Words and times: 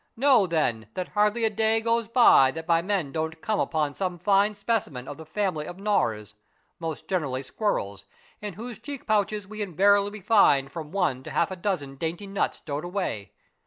Know, 0.17 0.47
then, 0.47 0.87
that 0.95 1.09
hardly 1.09 1.45
a 1.45 1.51
day 1.51 1.79
goes 1.79 2.07
by 2.07 2.49
that 2.53 2.67
my 2.67 2.81
men 2.81 3.11
don't 3.11 3.39
come 3.39 3.59
upon 3.59 3.93
some 3.93 4.17
fine 4.17 4.55
specimen 4.55 5.07
of 5.07 5.17
the 5.17 5.27
family 5.27 5.67
of 5.67 5.77
gnawers, 5.77 6.33
most 6.79 7.07
gener 7.07 7.25
ally 7.25 7.41
squirrels, 7.41 8.05
in 8.41 8.53
whose 8.55 8.79
cheek 8.79 9.05
pouches 9.05 9.45
we 9.45 9.61
invariably 9.61 10.19
find 10.21 10.71
from 10.71 10.91
one 10.91 11.21
to 11.21 11.29
half 11.29 11.51
a 11.51 11.55
dozen 11.55 11.97
dainty 11.97 12.25
nuts 12.25 12.57
stowed 12.57 12.83
away. 12.83 13.31